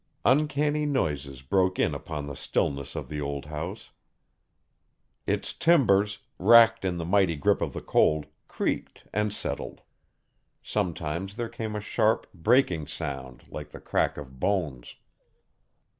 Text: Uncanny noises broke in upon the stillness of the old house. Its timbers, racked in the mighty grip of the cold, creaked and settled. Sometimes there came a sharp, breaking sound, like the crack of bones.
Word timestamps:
Uncanny 0.25 0.83
noises 0.87 1.43
broke 1.43 1.77
in 1.77 1.93
upon 1.93 2.25
the 2.25 2.35
stillness 2.35 2.95
of 2.95 3.07
the 3.07 3.21
old 3.21 3.45
house. 3.45 3.91
Its 5.27 5.53
timbers, 5.53 6.17
racked 6.39 6.83
in 6.83 6.97
the 6.97 7.05
mighty 7.05 7.35
grip 7.35 7.61
of 7.61 7.71
the 7.73 7.83
cold, 7.83 8.25
creaked 8.47 9.03
and 9.13 9.31
settled. 9.31 9.81
Sometimes 10.63 11.35
there 11.35 11.49
came 11.49 11.75
a 11.75 11.81
sharp, 11.81 12.25
breaking 12.33 12.87
sound, 12.87 13.43
like 13.47 13.69
the 13.69 13.79
crack 13.79 14.17
of 14.17 14.39
bones. 14.39 14.95